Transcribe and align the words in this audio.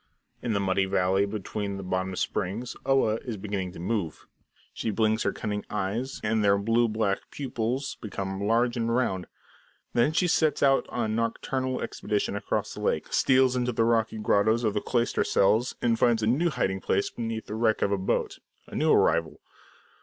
In 0.41 0.53
the 0.53 0.59
muddy 0.59 0.85
valley 0.85 1.27
between 1.27 1.77
the 1.77 1.83
bottom 1.83 2.15
springs, 2.15 2.75
Oa 2.87 3.17
is 3.17 3.37
beginning 3.37 3.71
to 3.73 3.79
move. 3.79 4.25
She 4.73 4.89
blinks 4.89 5.21
her 5.21 5.31
cunning 5.31 5.63
eyes, 5.69 6.19
and 6.23 6.43
their 6.43 6.57
blue 6.57 6.87
black 6.87 7.19
pupils 7.29 7.97
become 8.01 8.41
large 8.43 8.75
and 8.75 8.91
round. 8.95 9.27
Then 9.93 10.11
she 10.11 10.25
sets 10.27 10.63
out 10.63 10.87
on 10.89 11.11
a 11.11 11.13
nocturnal 11.13 11.81
expedition 11.81 12.35
across 12.35 12.73
the 12.73 12.79
lake, 12.81 13.13
steals 13.13 13.55
into 13.55 13.71
the 13.73 13.85
rocky 13.85 14.17
grottos 14.17 14.63
of 14.63 14.73
the 14.73 14.81
cloister 14.81 15.23
cells, 15.23 15.75
and 15.83 15.99
finds 15.99 16.23
a 16.23 16.25
new 16.25 16.49
hiding 16.49 16.81
place 16.81 17.11
beneath 17.11 17.45
the 17.45 17.53
wreck 17.53 17.83
of 17.83 17.91
a 17.91 17.97
boat 17.99 18.39
a 18.65 18.73
new 18.73 18.91
arrival. 18.91 19.39